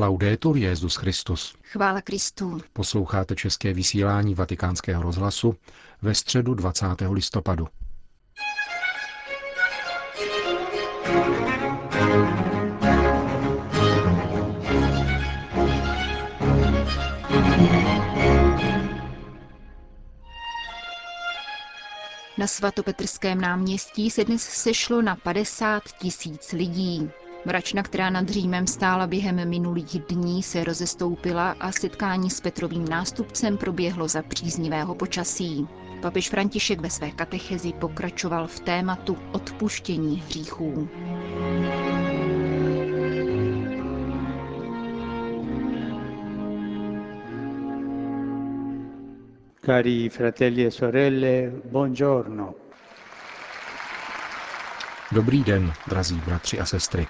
[0.00, 1.54] Laudetur Jezus Christus.
[1.62, 2.60] Chvála Kristu.
[2.72, 5.54] Posloucháte české vysílání Vatikánského rozhlasu
[6.02, 6.86] ve středu 20.
[7.10, 7.68] listopadu.
[22.38, 27.10] Na svatopetrském náměstí se dnes sešlo na 50 tisíc lidí.
[27.44, 33.56] Mračna, která nad Římem stála během minulých dní, se rozestoupila a setkání s Petrovým nástupcem
[33.58, 35.68] proběhlo za příznivého počasí.
[36.02, 40.88] Papež František ve své katechezi pokračoval v tématu odpuštění hříchů.
[49.66, 52.54] Cari fratelli e sorelle, buongiorno.
[55.12, 57.06] Dobrý den, drazí bratři a sestry.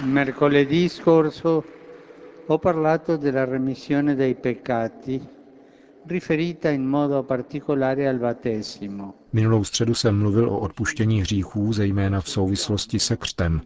[0.00, 1.64] Mercoledì scorso
[2.46, 5.20] ho parlato della remissione dei peccati
[6.06, 9.14] riferita in modo particolare al battesimo.
[9.32, 13.60] Minulou středu jsem mluvil o odpuštění hříchů, zejména v souvislosti se křtem.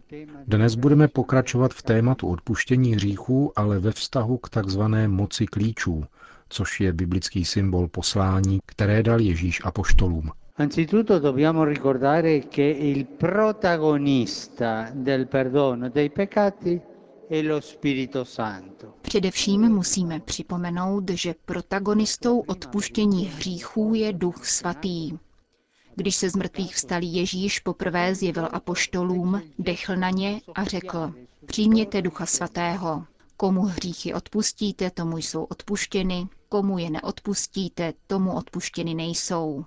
[0.47, 6.03] Dnes budeme pokračovat v tématu odpuštění hříchů, ale ve vztahu k takzvané moci klíčů,
[6.49, 10.31] což je biblický symbol poslání, které dal Ježíš apoštolům.
[10.59, 16.81] Anzitutto dobbiamo ricordare che il protagonista del perdono dei peccati
[17.27, 18.93] è lo Spirito Santo.
[19.01, 25.11] Především musíme připomenout, že protagonistou odpuštění hříchů je Duch Svatý.
[25.95, 31.13] Když se z mrtvých vstalý Ježíš poprvé zjevil apoštolům, dechl na ně a řekl,
[31.45, 33.05] přijměte Ducha Svatého.
[33.37, 39.65] Komu hříchy odpustíte, tomu jsou odpuštěny, komu je neodpustíte, tomu odpuštěny nejsou.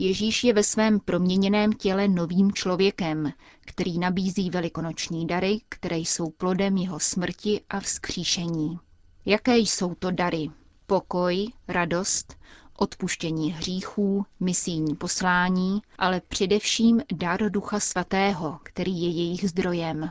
[0.00, 6.76] Ježíš je ve svém proměněném těle novým člověkem, který nabízí velikonoční dary, které jsou plodem
[6.76, 8.78] jeho smrti a vzkříšení.
[9.26, 10.50] Jaké jsou to dary?
[10.86, 12.36] Pokoj, radost,
[12.76, 20.10] odpuštění hříchů, misijní poslání, ale především dar Ducha Svatého, který je jejich zdrojem.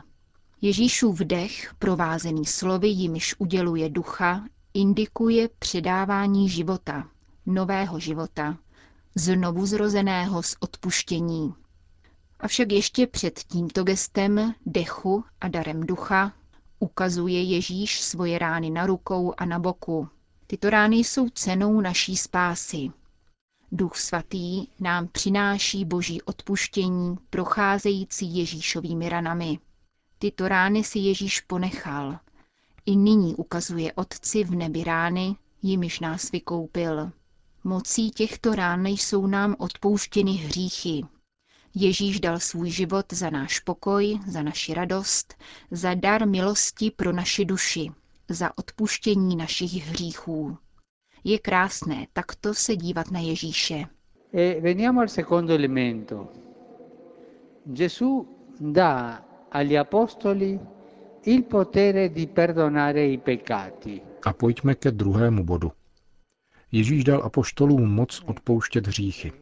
[0.60, 4.44] Ježíšův dech, provázený slovy, jimiž uděluje ducha,
[4.74, 7.08] indikuje předávání života,
[7.46, 8.58] nového života,
[9.18, 11.54] znovu zrozeného z odpuštění.
[12.40, 16.32] Avšak ještě před tímto gestem dechu a darem ducha
[16.78, 20.08] ukazuje Ježíš svoje rány na rukou a na boku.
[20.46, 22.90] Tyto rány jsou cenou naší spásy.
[23.72, 29.58] Duch svatý nám přináší boží odpuštění procházející Ježíšovými ranami.
[30.18, 32.18] Tyto rány si Ježíš ponechal.
[32.86, 37.10] I nyní ukazuje Otci v nebi rány, jimiž nás vykoupil.
[37.64, 41.02] Mocí těchto rán jsou nám odpouštěny hříchy.
[41.74, 45.34] Ježíš dal svůj život za náš pokoj, za naši radost,
[45.70, 47.90] za dar milosti pro naši duši,
[48.28, 50.58] za odpuštění našich hříchů.
[51.24, 53.84] Je krásné takto se dívat na Ježíše.
[54.32, 56.28] E veniamo al secondo elemento.
[57.66, 58.28] Gesù
[58.60, 60.60] dà agli apostoli
[61.24, 64.02] il potere di perdonare i peccati.
[64.24, 65.72] A pojďme ke druhému bodu.
[66.72, 69.32] Ježíš dal apoštolům moc odpouštět hříchy.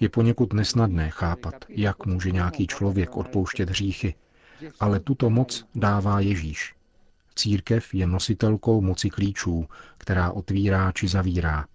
[0.00, 4.14] Je poněkud nesnadné chápat, jak může nějaký člověk odpouštět hříchy,
[4.80, 6.74] ale tuto moc dává Ježíš.
[7.34, 9.66] Církev je nositelkou moci klíčů,
[9.98, 11.66] která otvírá či zavírá.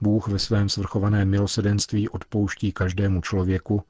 [0.00, 3.82] Bůh ve svém svrchovaném milosedenství odpouští každému člověku,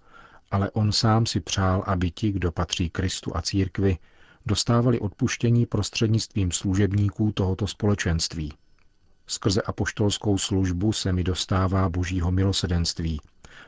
[0.50, 3.98] ale on sám si přál, aby ti, kdo patří Kristu a církvi,
[4.46, 8.52] dostávali odpuštění prostřednictvím služebníků tohoto společenství–
[9.26, 13.20] Skrze apoštolskou službu se mi dostává božího milosedenství.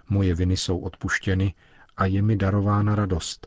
[0.09, 1.55] Moje viny jsou odpuštěny
[1.97, 3.47] a je mi darována radost.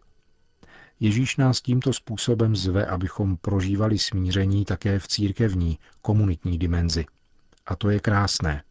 [1.00, 7.06] Ježíš nás tímto způsobem zve, abychom prožívali smíření také v církevní, komunitní dimenzi.
[7.66, 8.64] A to je krásné.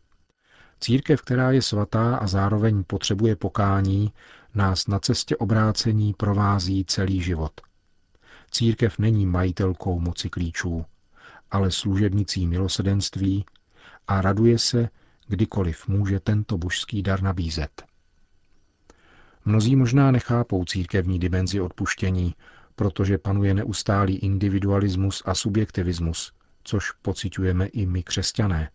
[0.81, 4.13] Církev, která je svatá a zároveň potřebuje pokání,
[4.55, 7.61] nás na cestě obrácení provází celý život.
[8.51, 10.85] Církev není majitelkou moci klíčů,
[11.51, 13.45] ale služebnicí milosedenství
[14.09, 14.89] a raduje se,
[15.29, 17.85] kdykoliv může tento božský dar nabízet.
[19.45, 22.35] Mnozí možná nechápou církevní dimenzi odpuštění,
[22.77, 26.33] protože panuje neustálý individualismus a subjektivismus,
[26.65, 28.71] což pociťujeme i my křesťané.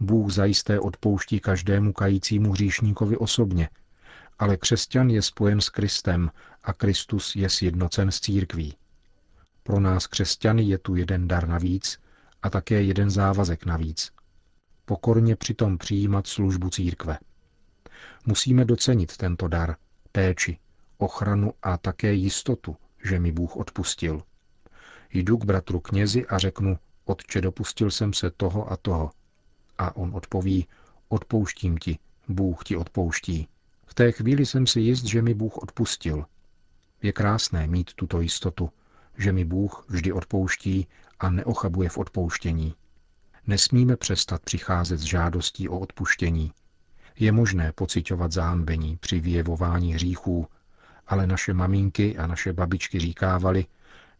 [0.00, 3.68] Bůh zajisté odpouští každému kajícímu hříšníkovi osobně,
[4.38, 6.30] ale křesťan je spojen s Kristem
[6.62, 8.74] a Kristus je sjednocen s církví.
[9.70, 11.98] Pro nás křesťany je tu jeden dar navíc
[12.42, 14.12] a také jeden závazek navíc.
[14.84, 17.18] Pokorně přitom přijímat službu církve.
[18.26, 19.76] Musíme docenit tento dar,
[20.12, 20.58] péči,
[20.98, 24.22] ochranu a také jistotu, že mi Bůh odpustil,
[25.10, 29.10] Jdu k bratru knězi a řeknu, otče, dopustil jsem se toho a toho.
[29.78, 30.66] A on odpoví,
[31.08, 33.48] odpouštím ti, Bůh ti odpouští.
[33.86, 36.24] V té chvíli jsem si jist, že mi Bůh odpustil.
[37.02, 38.70] Je krásné mít tuto jistotu,
[39.20, 40.86] že mi Bůh vždy odpouští
[41.20, 42.74] a neochabuje v odpouštění.
[43.46, 46.52] Nesmíme přestat přicházet s žádostí o odpuštění.
[47.18, 50.46] Je možné pocitovat zahambení při vyjevování hříchů,
[51.06, 53.66] ale naše maminky a naše babičky říkávali,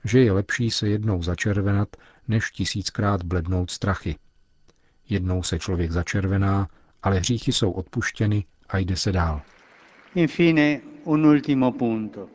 [0.04, 1.88] že je lepší se jednou začervenat,
[2.28, 4.16] než tisíckrát blednout strachy.
[5.08, 6.68] Jednou se člověk začervená,
[7.02, 9.42] ale hříchy jsou odpuštěny a jde se dál.
[10.14, 12.28] Infine, un ultimo punto.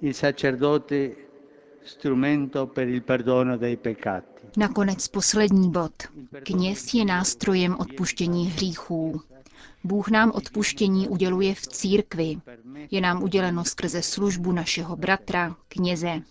[0.00, 1.23] Il sacerdote
[4.56, 5.92] Nakonec poslední bod.
[6.44, 9.20] Kněz je nástrojem odpuštění hříchů.
[9.84, 12.36] Bůh nám odpuštění uděluje v církvi.
[12.90, 16.22] Je nám uděleno skrze službu našeho bratra, kněze.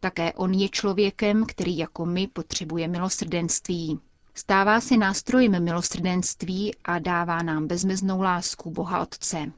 [0.00, 4.00] Také on je člověkem, který jako my potřebuje milosrdenství.
[4.34, 9.52] Stává se nástrojem milosrdenství a dává nám bezmeznou lásku Boha Otce.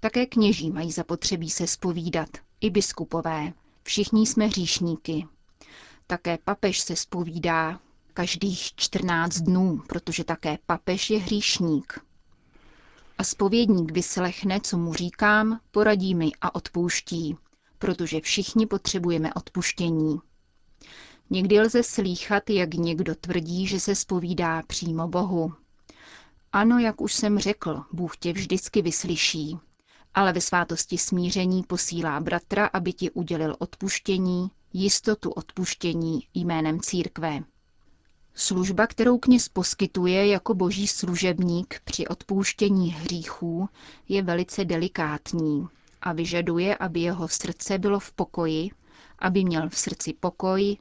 [0.00, 2.28] Také kněží mají zapotřebí se spovídat,
[2.60, 3.52] i biskupové.
[3.86, 5.26] Všichni jsme hříšníky.
[6.06, 7.80] Také papež se spovídá
[8.14, 12.00] každých 14 dnů, protože také papež je hříšník.
[13.18, 17.36] A spovědník vyslechne, co mu říkám, poradí mi a odpouští,
[17.78, 20.18] protože všichni potřebujeme odpuštění.
[21.30, 25.52] Někdy lze slýchat, jak někdo tvrdí, že se spovídá přímo Bohu.
[26.52, 29.58] Ano, jak už jsem řekl, Bůh tě vždycky vyslyší,
[30.14, 37.40] ale ve svátosti smíření posílá bratra, aby ti udělil odpuštění, jistotu odpuštění jménem církve.
[38.34, 43.68] Služba, kterou kněz poskytuje jako boží služebník při odpouštění hříchů,
[44.08, 45.68] je velice delikátní
[46.02, 48.70] a vyžaduje, aby jeho srdce bylo v pokoji,
[49.18, 50.76] aby měl v srdci pokoj,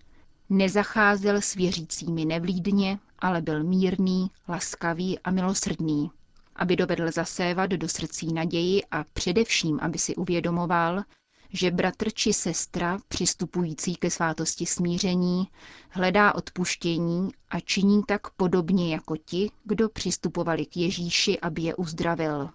[0.50, 6.12] nezacházel s věřícími nevlídně, ale byl mírný, laskavý a milosrdný,
[6.56, 11.04] aby dovedl zasévat do srdcí naději a především, aby si uvědomoval,
[11.50, 15.48] že bratr či sestra, přistupující ke svátosti smíření,
[15.90, 22.50] hledá odpuštění a činí tak podobně jako ti, kdo přistupovali k Ježíši, aby je uzdravil.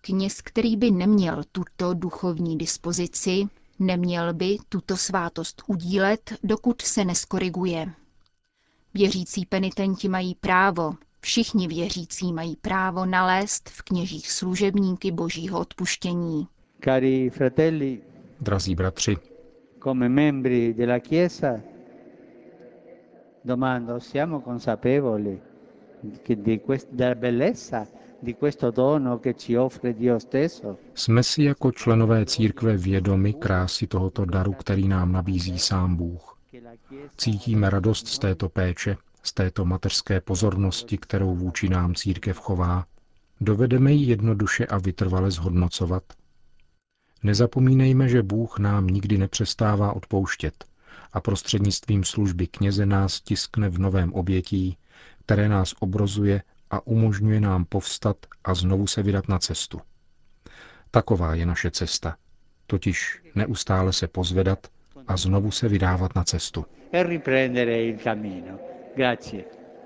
[0.00, 3.44] Kněz, který by neměl tuto duchovní dispozici,
[3.78, 7.92] neměl by tuto svátost udílet, dokud se neskoriguje.
[8.94, 16.46] Věřící penitenti mají právo, všichni věřící mají právo nalézt v kněžích služebníky božího odpuštění.
[16.84, 18.00] Cari fratelli,
[18.40, 19.16] Drazí bratři,
[19.82, 21.60] come membri della Chiesa,
[23.44, 25.40] domando, siamo consapevoli
[26.22, 27.86] che di quest- della bellezza
[28.22, 30.76] di questo dono che ci offre Dio stesso?
[30.94, 36.36] jsme si jako členové církve vědomi krásy tohoto daru, který nám nabízí sám Bůh.
[37.16, 42.86] Cítíme radost z této péče, z této mateřské pozornosti, kterou vůči nám církev chová.
[43.40, 46.02] Dovedeme ji jednoduše a vytrvale zhodnocovat?
[47.22, 50.64] Nezapomínejme, že Bůh nám nikdy nepřestává odpouštět
[51.12, 54.76] a prostřednictvím služby kněze nás tiskne v novém obětí,
[55.24, 59.80] které nás obrozuje a umožňuje nám povstat a znovu se vydat na cestu.
[60.90, 62.16] Taková je naše cesta,
[62.66, 64.66] totiž neustále se pozvedat
[65.08, 66.64] a znovu se vydávat na cestu.
[68.96, 69.44] Grazie.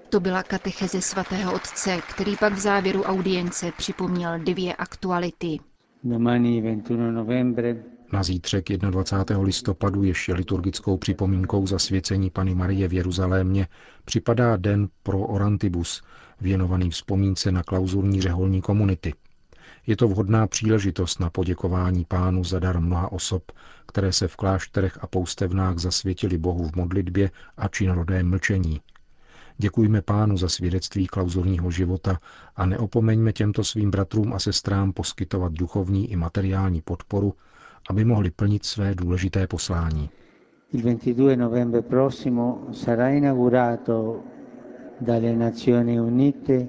[0.09, 5.59] To byla katecheze svatého otce, který pak v závěru audience připomněl dvě aktuality.
[6.05, 7.77] Domani 21 novembre
[8.13, 9.43] Na zítřek 21.
[9.45, 13.69] listopadu ještě liturgickou připomínkou zasvěcení Pany Marie v Jeruzalémě
[14.05, 16.03] připadá den pro Orantibus,
[16.41, 19.15] věnovaný vzpomínce na klauzurní řeholní komunity.
[19.87, 23.43] Je to vhodná příležitost na poděkování pánu za dar mnoha osob,
[23.87, 28.81] které se v klášterech a poustevnách zasvětili Bohu v modlitbě a činorodém mlčení.
[29.59, 32.19] Děkujme pánu za svědectví klauzurního života
[32.57, 37.35] a neopomeňme těmto svým bratrům a sestrám poskytovat duchovní i materiální podporu,
[37.91, 40.11] aby mohli plnit své důležité poslání.
[40.73, 44.23] Il 22 novembre prossimo sarà inaugurato
[45.01, 46.69] dalle Nazioni Unite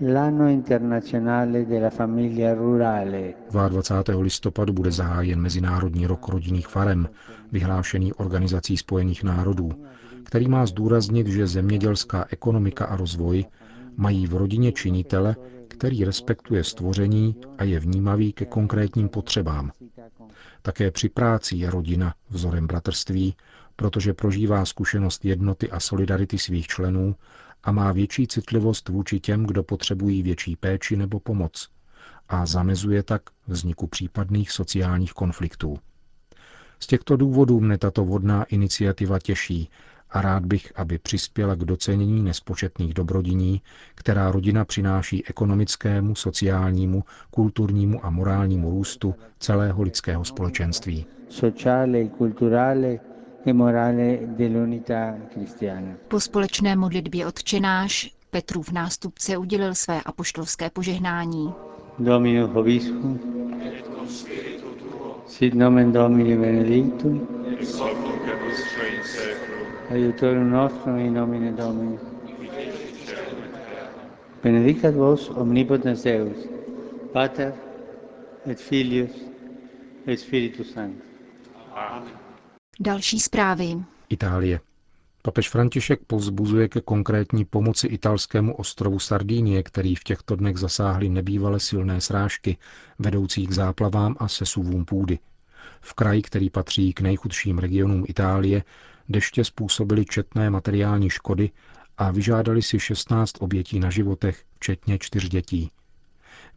[0.00, 3.34] l'anno internazionale della famiglia rurale.
[3.50, 4.20] 22.
[4.22, 7.08] listopadu bude zahájen Mezinárodní rok rodinných farem,
[7.52, 9.70] vyhlášený Organizací spojených národů,
[10.26, 13.44] který má zdůraznit, že zemědělská ekonomika a rozvoj
[13.96, 15.36] mají v rodině činitele,
[15.68, 19.70] který respektuje stvoření a je vnímavý ke konkrétním potřebám.
[20.62, 23.36] Také při práci je rodina vzorem bratrství,
[23.76, 27.14] protože prožívá zkušenost jednoty a solidarity svých členů
[27.64, 31.68] a má větší citlivost vůči těm, kdo potřebují větší péči nebo pomoc
[32.28, 35.78] a zamezuje tak vzniku případných sociálních konfliktů.
[36.80, 39.70] Z těchto důvodů mne tato vodná iniciativa těší
[40.10, 43.62] a rád bych, aby přispěla k docenění nespočetných dobrodiní,
[43.94, 51.06] která rodina přináší ekonomickému, sociálnímu, kulturnímu a morálnímu růstu celého lidského společenství.
[51.28, 52.98] sociale, culturale
[53.46, 55.94] e morale dell'unità cristiana.
[56.08, 61.54] Po společné modlitbě odčenáš Petrův nástupce udělil své apoštolské požehnání.
[61.98, 63.20] Dominus vobiscum,
[65.26, 67.28] sit nomen Domini benedictum,
[69.90, 71.98] aiutorium nostrum in nomine Domini.
[74.42, 76.36] Benedicat vos omnipotens Deus,
[77.12, 77.52] Pater
[78.46, 79.10] et Filius
[80.06, 81.06] et Spiritus Sanctus.
[82.80, 83.76] Další zprávy.
[84.08, 84.60] Itálie.
[85.22, 91.60] Papež František povzbuzuje ke konkrétní pomoci italskému ostrovu Sardínie, který v těchto dnech zasáhly nebývale
[91.60, 92.56] silné srážky,
[92.98, 95.18] vedoucí k záplavám a sesuvům půdy.
[95.80, 98.62] V kraji, který patří k nejchudším regionům Itálie,
[99.08, 101.50] deště způsobily četné materiální škody
[101.98, 105.70] a vyžádali si 16 obětí na životech, včetně čtyř dětí.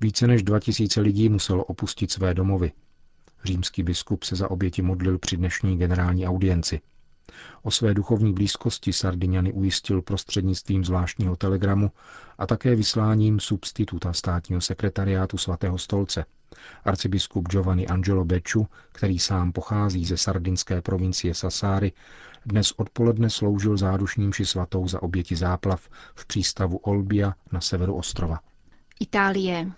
[0.02, 2.72] Více než 2000 lidí muselo opustit své domovy.
[3.44, 6.82] Římský biskup se za oběti modlil při dnešní generální audienci.
[7.62, 11.92] O své duchovní blízkosti Sardiniany ujistil prostřednictvím zvláštního telegramu
[12.38, 16.26] a také vysláním substituta státního sekretariátu svatého stolce.
[16.86, 21.92] Arcibiskup Giovanni Angelo Becciu, který sám pochází ze sardinské provincie Sassari,
[22.46, 28.40] dnes odpoledne sloužil zádušním ši svatou za oběti záplav v přístavu Olbia na severu ostrova.
[29.00, 29.72] Itálie.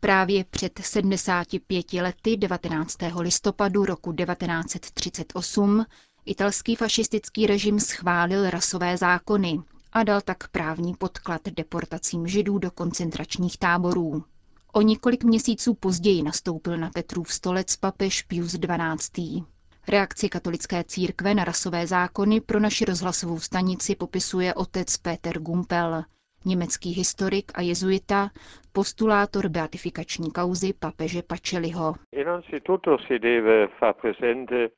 [0.00, 2.96] Právě před 75 lety 19.
[3.20, 5.84] listopadu roku 1938
[6.24, 9.60] italský fašistický režim schválil rasové zákony
[9.92, 14.24] a dal tak právní podklad deportacím židů do koncentračních táborů.
[14.72, 19.42] O několik měsíců později nastoupil na Petrův stolec papež Pius XII.
[19.88, 26.04] Reakci katolické církve na rasové zákony pro naši rozhlasovou stanici popisuje otec Peter Gumpel,
[26.44, 28.30] německý historik a jezuita,
[28.72, 31.94] postulátor beatifikační kauzy papeže Pačeliho.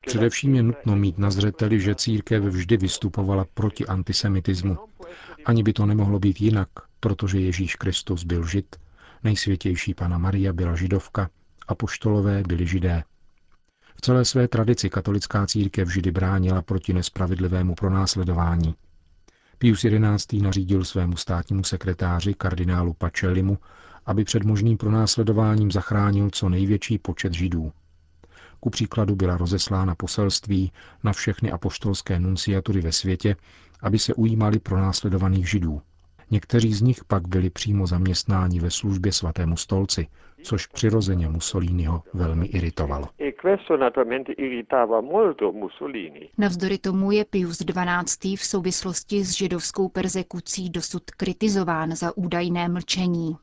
[0.05, 4.77] Především je nutno mít na zřeteli, že církev vždy vystupovala proti antisemitismu.
[5.45, 8.75] Ani by to nemohlo být jinak, protože Ježíš Kristus byl žid,
[9.23, 11.29] nejsvětější Pana Maria byla židovka
[11.67, 13.03] a poštolové byli židé.
[13.95, 18.75] V celé své tradici katolická církev vždy bránila proti nespravedlivému pronásledování.
[19.63, 19.85] Pius
[20.17, 20.41] XI.
[20.41, 23.57] nařídil svému státnímu sekretáři kardinálu Pacellimu,
[24.05, 27.71] aby před možným pronásledováním zachránil co největší počet židů.
[28.59, 30.71] Ku příkladu byla rozeslána poselství
[31.03, 33.35] na všechny apoštolské nunciatury ve světě,
[33.81, 35.81] aby se ujímali pronásledovaných židů.
[36.33, 40.07] Někteří z nich pak byli přímo zaměstnáni ve službě svatému stolci,
[40.43, 43.07] což přirozeně Mussoliniho velmi iritovalo.
[46.37, 48.35] Navzdory tomu je Pius XII.
[48.35, 53.37] v souvislosti s židovskou persekucí dosud kritizován za údajné mlčení.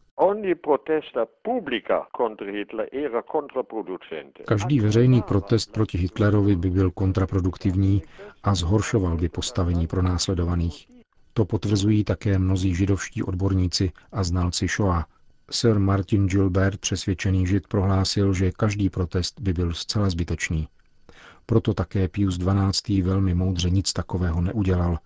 [4.46, 8.02] Každý veřejný protest proti Hitlerovi by byl kontraproduktivní
[8.42, 10.99] a zhoršoval by postavení pro následovaných.
[11.40, 15.06] To potvrzují také mnozí židovští odborníci a znalci Shoah.
[15.50, 20.68] Sir Martin Gilbert, přesvědčený žid, prohlásil, že každý protest by byl zcela zbytečný.
[21.46, 23.02] Proto také Pius XII.
[23.02, 24.98] velmi moudře nic takového neudělal,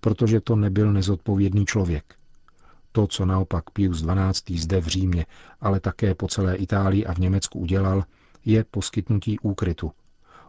[0.00, 2.14] protože to nebyl nezodpovědný člověk.
[2.92, 4.58] To, co naopak Pius XII.
[4.58, 5.26] zde v Římě,
[5.60, 8.04] ale také po celé Itálii a v Německu udělal,
[8.44, 9.92] je poskytnutí úkrytu,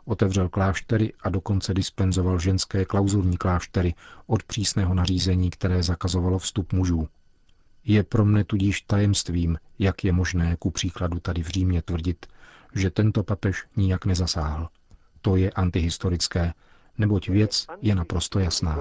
[0.05, 3.93] Otevřel kláštery a dokonce dispenzoval ženské klauzurní kláštery
[4.27, 7.07] od přísného nařízení, které zakazovalo vstup mužů.
[7.85, 12.25] Je pro mne tudíž tajemstvím, jak je možné ku příkladu tady v Římě tvrdit,
[12.75, 14.69] že tento papež nijak nezasáhl.
[15.21, 16.53] To je antihistorické,
[16.97, 18.79] neboť věc je naprosto jasná.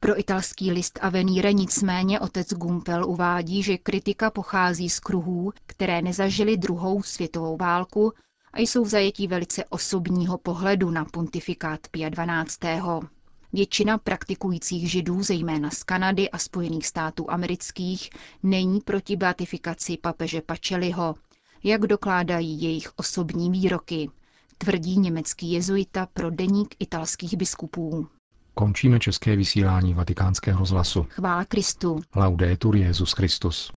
[0.00, 6.56] Pro italský list Avenire nicméně otec Gumpel uvádí, že kritika pochází z kruhů, které nezažili
[6.56, 8.12] druhou světovou válku
[8.52, 12.80] a jsou v zajetí velice osobního pohledu na pontifikát Pia XII.
[13.52, 18.10] Většina praktikujících židů, zejména z Kanady a Spojených států amerických,
[18.42, 21.14] není proti beatifikaci papeže Pačeliho,
[21.64, 24.10] jak dokládají jejich osobní výroky,
[24.58, 28.08] tvrdí německý jezuita pro deník italských biskupů.
[28.54, 31.06] Končíme české vysílání vatikánského rozhlasu.
[31.10, 32.00] Chvála Kristu.
[32.16, 33.72] Laudetur Jezus Christus.